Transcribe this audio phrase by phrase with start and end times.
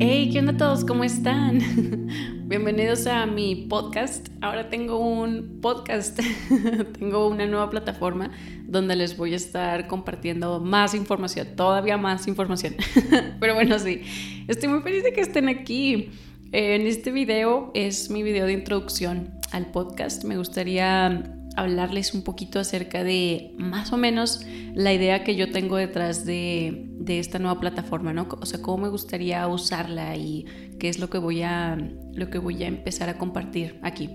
[0.00, 0.84] Hey, ¿qué onda todos?
[0.84, 1.58] ¿Cómo están?
[2.46, 4.28] Bienvenidos a mi podcast.
[4.40, 6.20] Ahora tengo un podcast,
[6.98, 8.30] tengo una nueva plataforma
[8.68, 12.76] donde les voy a estar compartiendo más información, todavía más información.
[13.40, 14.02] Pero bueno, sí,
[14.46, 16.10] estoy muy feliz de que estén aquí.
[16.52, 20.22] En este video es mi video de introducción al podcast.
[20.22, 21.24] Me gustaría
[21.56, 26.87] hablarles un poquito acerca de más o menos la idea que yo tengo detrás de,
[27.08, 28.28] esta nueva plataforma, ¿no?
[28.40, 30.44] O sea, cómo me gustaría usarla y
[30.78, 31.78] qué es lo que voy a,
[32.12, 34.10] lo que voy a empezar a compartir aquí.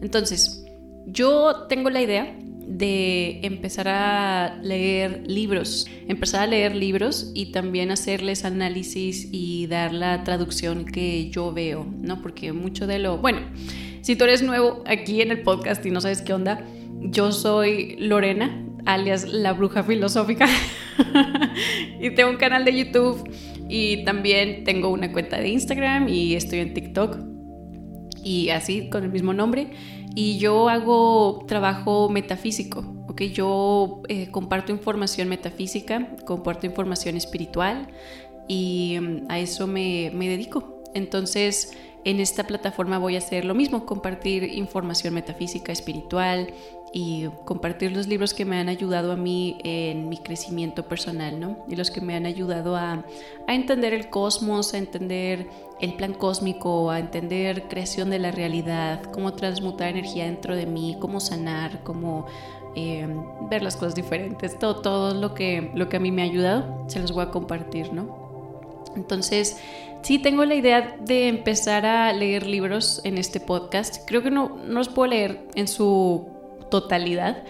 [0.00, 0.64] Entonces,
[1.06, 7.90] yo tengo la idea de empezar a leer libros, empezar a leer libros y también
[7.90, 12.22] hacerles análisis y dar la traducción que yo veo, ¿no?
[12.22, 13.40] Porque mucho de lo, bueno,
[14.00, 16.64] si tú eres nuevo aquí en el podcast y no sabes qué onda,
[17.00, 20.46] yo soy Lorena, alias la bruja filosófica,
[22.00, 23.30] y tengo un canal de YouTube
[23.68, 27.18] y también tengo una cuenta de Instagram y estoy en TikTok
[28.22, 29.70] y así con el mismo nombre.
[30.14, 33.22] Y yo hago trabajo metafísico, ¿ok?
[33.22, 37.88] Yo eh, comparto información metafísica, comparto información espiritual
[38.46, 40.82] y mm, a eso me, me dedico.
[40.94, 41.72] Entonces,
[42.04, 46.48] en esta plataforma voy a hacer lo mismo, compartir información metafísica, espiritual
[46.92, 51.64] y compartir los libros que me han ayudado a mí en mi crecimiento personal, ¿no?
[51.66, 53.04] Y los que me han ayudado a,
[53.48, 55.48] entender el cosmos, a entender
[55.80, 60.96] el plan cósmico, a entender creación de la realidad, cómo transmutar energía dentro de mí,
[61.00, 62.26] cómo sanar, cómo
[62.76, 63.06] eh,
[63.50, 66.84] ver las cosas diferentes, todo, todo lo, que, lo que a mí me ha ayudado,
[66.88, 68.20] se los voy a compartir, ¿no?
[68.96, 69.56] Entonces,
[70.02, 74.06] sí tengo la idea de empezar a leer libros en este podcast.
[74.06, 76.31] Creo que no, no los puedo leer en su
[76.72, 77.44] totalidad,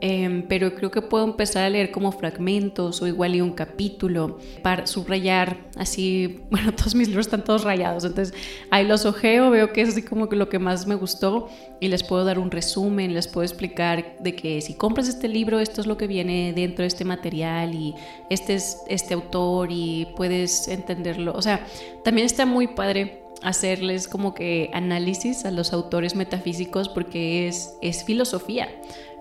[0.00, 4.38] Em, pero creo que puedo empezar a leer como fragmentos o igual y un capítulo
[4.62, 8.32] para subrayar así, bueno, todos mis libros están todos rayados, entonces
[8.70, 11.48] ahí los ojeo, veo que es así como que lo que más me gustó
[11.80, 15.58] y les puedo dar un resumen, les puedo explicar de que si compras este libro,
[15.58, 17.92] esto es lo que viene dentro de este material y
[18.30, 21.66] este es este autor y puedes entenderlo, o sea,
[22.04, 28.04] también está muy padre hacerles como que análisis a los autores metafísicos porque es, es
[28.04, 28.68] filosofía.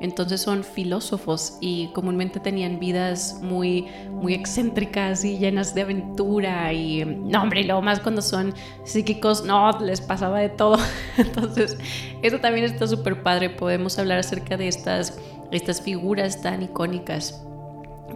[0.00, 7.04] Entonces son filósofos y comúnmente tenían vidas muy, muy excéntricas y llenas de aventura y
[7.04, 8.52] no hombre, y luego más cuando son
[8.84, 10.76] psíquicos, no, les pasaba de todo.
[11.16, 11.78] Entonces
[12.22, 15.18] eso también está súper padre, podemos hablar acerca de estas,
[15.50, 17.42] estas figuras tan icónicas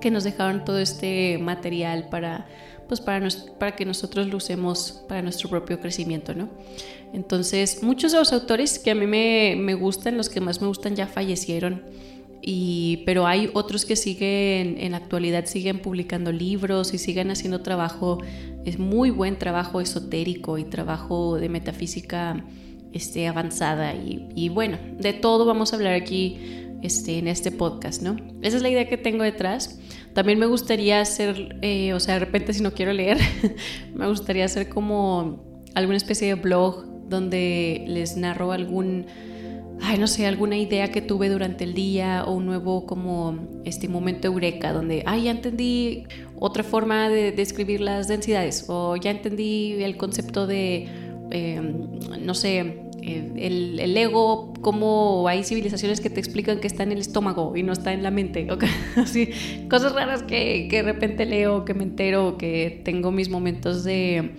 [0.03, 2.47] que nos dejaron todo este material para
[2.91, 3.29] pues para,
[3.61, 6.49] para que nosotros lo usemos para nuestro propio crecimiento, ¿no?
[7.13, 10.67] Entonces, muchos de los autores que a mí me, me gustan, los que más me
[10.67, 11.85] gustan ya fallecieron,
[12.43, 17.61] y, pero hay otros que siguen, en la actualidad siguen publicando libros y siguen haciendo
[17.61, 18.19] trabajo,
[18.65, 22.45] es muy buen trabajo esotérico y trabajo de metafísica
[22.93, 23.95] este, avanzada.
[23.95, 28.17] Y, y bueno, de todo vamos a hablar aquí este, en este podcast, ¿no?
[28.43, 29.79] Esa es la idea que tengo detrás.
[30.15, 33.19] También me gustaría hacer, eh, o sea, de repente si no quiero leer,
[33.95, 39.07] me gustaría hacer como alguna especie de blog donde les narro algún,
[39.81, 43.89] ay, no sé, alguna idea que tuve durante el día o un nuevo como este
[43.89, 46.05] momento eureka donde, ay, ya entendí
[46.39, 50.89] otra forma de describir las densidades o ya entendí el concepto de,
[51.31, 56.93] em, no sé, eh, el, ego, cómo hay civilizaciones que te explican que está en
[56.93, 58.47] el estómago y no está en la mente.
[58.97, 59.31] Así,
[59.69, 64.33] cosas raras que, que, de repente leo, que me entero, que tengo mis momentos de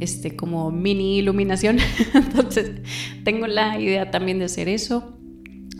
[0.00, 1.78] este como mini iluminación.
[2.14, 2.72] Entonces,
[3.24, 5.18] tengo la idea también de hacer eso.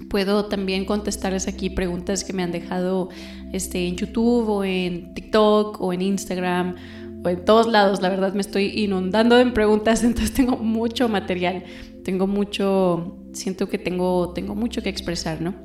[0.08, 3.08] Puedo también contestarles aquí preguntas que me han dejado
[3.52, 6.76] este, en YouTube o en TikTok o en Instagram
[7.24, 8.00] o en todos lados.
[8.00, 11.64] La verdad me estoy inundando en preguntas, entonces tengo mucho material
[12.06, 15.56] tengo mucho, siento que tengo, tengo mucho que expresar, ¿no?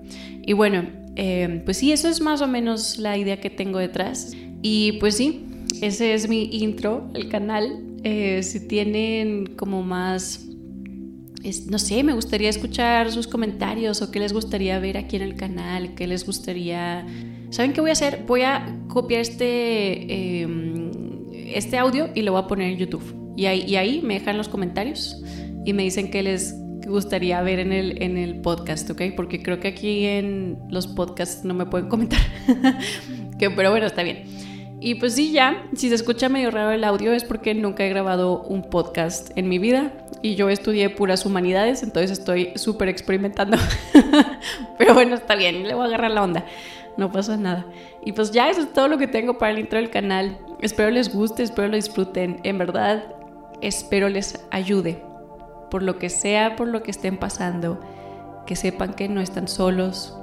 [0.41, 4.35] Y bueno, eh, pues sí, eso es más o menos la idea que tengo detrás.
[4.63, 5.45] Y pues sí,
[5.83, 7.83] ese es mi intro, el canal.
[8.03, 10.47] Eh, si tienen como más,
[11.69, 15.35] no sé, me gustaría escuchar sus comentarios o qué les gustaría ver aquí en el
[15.35, 17.05] canal, qué les gustaría...
[17.51, 18.23] ¿Saben qué voy a hacer?
[18.25, 20.89] Voy a copiar este, em,
[21.53, 23.35] este audio y lo voy a poner en YouTube.
[23.37, 25.21] Y ahí, y ahí me dejan los comentarios
[25.65, 26.55] y me dicen que les
[26.87, 29.01] gustaría ver en el, en el podcast, ¿ok?
[29.15, 32.19] Porque creo que aquí en los podcasts no me pueden comentar.
[33.39, 34.23] que, pero bueno, está bien.
[34.83, 37.89] Y pues sí, ya, si se escucha medio raro el audio es porque nunca he
[37.89, 39.93] grabado un podcast en mi vida
[40.23, 43.57] y yo estudié puras humanidades, entonces estoy súper experimentando.
[44.79, 46.45] Pero bueno, está bien, le voy a agarrar la onda,
[46.97, 47.67] no pasa nada.
[48.03, 50.39] Y pues ya eso es todo lo que tengo para el intro del canal.
[50.61, 52.39] Espero les guste, espero lo disfruten.
[52.43, 53.05] En verdad,
[53.61, 55.03] espero les ayude,
[55.71, 57.79] por lo que sea, por lo que estén pasando,
[58.45, 60.15] que sepan que no están solos,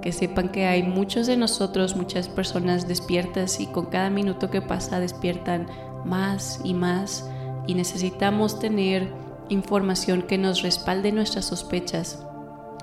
[0.00, 4.62] que sepan que hay muchos de nosotros, muchas personas despiertas y con cada minuto que
[4.62, 5.66] pasa despiertan
[6.04, 7.28] más y más.
[7.66, 9.12] Y necesitamos tener
[9.48, 12.24] información que nos respalde nuestras sospechas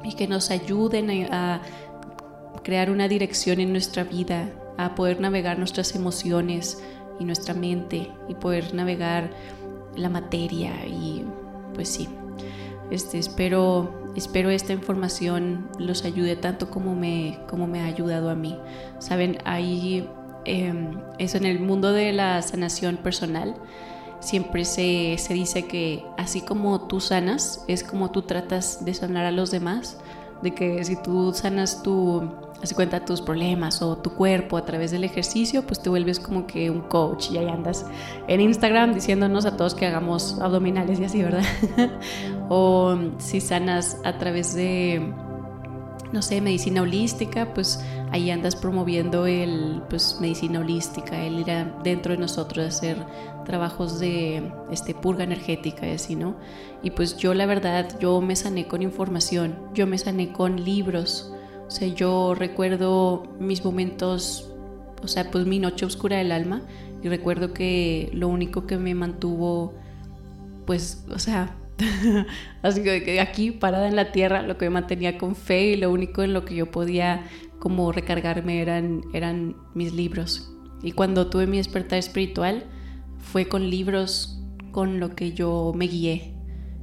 [0.03, 1.61] y que nos ayuden a,
[2.63, 6.81] crear una dirección en nuestra vida, a poder navegar nuestras emociones
[7.19, 9.31] y nuestra mente y poder navegar
[9.95, 11.25] la materia y
[11.73, 12.07] pues sí,
[12.91, 18.35] este, espero, espero esta información los ayude tanto como me, como me ha ayudado a
[18.35, 18.57] mí.
[18.99, 20.07] Saben, hay
[20.45, 23.55] em, eso en el mundo de la sanación personal
[24.19, 29.25] siempre se, se, dice que así como tú sanas, es como tú tratas de sanar
[29.25, 29.97] a los demás,
[30.41, 32.29] de que si tú sanas tu,
[32.63, 36.47] hace cuenta tus problemas o tu cuerpo a través del ejercicio, pues te vuelves como
[36.47, 37.85] que un coach y ahí andas
[38.27, 41.43] en Instagram diciéndonos a todos que hagamos abdominales y así, ¿verdad?
[42.49, 45.13] o si sanas a través de
[46.13, 51.47] no sé, medicina holística, pues ahí andas promoviendo el, pues, medicina holística, el ir
[51.83, 52.97] dentro de nosotros hacer
[53.45, 56.35] trabajos de este, purga energética y así, ¿no?
[56.83, 61.32] Y pues yo la verdad, yo me sané con información, yo me sané con libros,
[61.73, 64.47] o sea, yo recuerdo mis momentos,
[65.01, 66.61] o sea, pues mi noche oscura del alma,
[67.01, 69.73] y recuerdo que lo único que me mantuvo,
[70.67, 71.57] pues, o sea,
[72.61, 75.91] Así que aquí parada en la tierra, lo que me mantenía con fe y lo
[75.91, 77.25] único en lo que yo podía
[77.57, 80.53] como recargarme eran, eran mis libros.
[80.83, 82.65] Y cuando tuve mi despertar espiritual,
[83.17, 84.39] fue con libros
[84.71, 86.35] con lo que yo me guié.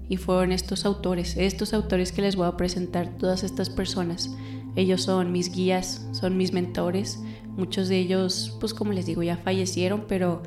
[0.08, 4.34] Y fueron estos autores, estos autores que les voy a presentar, todas estas personas.
[4.76, 7.22] Ellos son mis guías, son mis mentores.
[7.56, 10.43] Muchos de ellos, pues como les digo, ya fallecieron, pero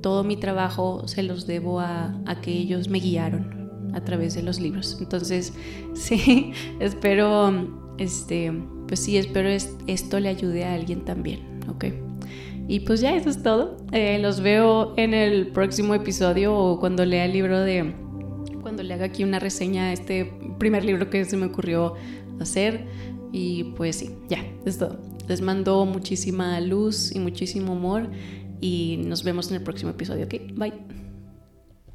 [0.00, 4.60] todo mi trabajo se los debo a, que ellos me guiaron a través de los
[4.60, 4.96] libros.
[5.00, 5.52] Entonces,
[5.94, 8.52] sí, espero, este,
[8.86, 11.86] pues sí, espero esto le ayude a alguien también, ¿ok?
[12.68, 13.76] Y pues ya, eso es todo.
[13.90, 17.94] Eh, los veo en el próximo episodio o cuando lea el libro de,
[18.62, 21.94] cuando le haga aquí una reseña a este primer libro que se me ocurrió
[22.40, 22.86] hacer.
[23.32, 24.98] Y pues sí, ya, es todo.
[25.28, 28.10] Les mando muchísima luz y muchísimo amor
[28.60, 30.24] y nos vemos en el próximo episodio.
[30.24, 30.72] Ok, bye.